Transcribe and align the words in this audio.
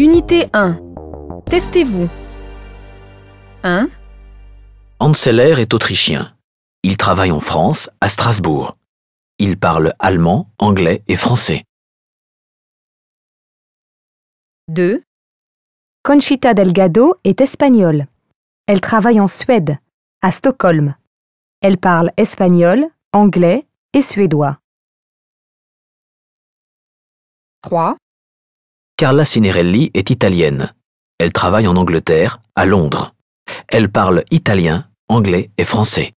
Unité 0.00 0.46
1. 0.54 0.80
Testez-vous. 1.44 2.08
1, 3.62 3.90
Anseller 4.98 5.60
est 5.60 5.74
autrichien. 5.74 6.34
Il 6.82 6.96
travaille 6.96 7.30
en 7.30 7.40
France, 7.40 7.90
à 8.00 8.08
Strasbourg. 8.08 8.78
Il 9.38 9.58
parle 9.58 9.92
allemand, 9.98 10.48
anglais 10.58 11.02
et 11.06 11.18
français. 11.18 11.64
2, 14.68 15.02
Conchita 16.02 16.54
Delgado 16.54 17.16
est 17.24 17.42
espagnole. 17.42 18.06
Elle 18.66 18.80
travaille 18.80 19.20
en 19.20 19.28
Suède, 19.28 19.76
à 20.22 20.30
Stockholm. 20.30 20.94
Elle 21.60 21.76
parle 21.76 22.10
espagnol, 22.16 22.86
anglais 23.12 23.66
et 23.92 24.00
suédois. 24.00 24.60
3, 27.60 27.98
Carla 29.00 29.24
Cinerelli 29.24 29.90
est 29.94 30.10
italienne. 30.10 30.74
Elle 31.18 31.32
travaille 31.32 31.66
en 31.66 31.76
Angleterre, 31.76 32.42
à 32.54 32.66
Londres. 32.66 33.14
Elle 33.68 33.90
parle 33.90 34.24
italien, 34.30 34.84
anglais 35.08 35.48
et 35.56 35.64
français. 35.64 36.12